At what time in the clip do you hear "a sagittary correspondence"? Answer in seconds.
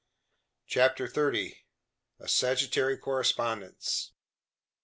2.19-4.13